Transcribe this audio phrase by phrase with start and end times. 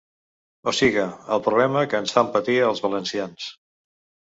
[0.71, 1.03] O siga,
[1.35, 3.49] el problema que ens fan patir als valencians.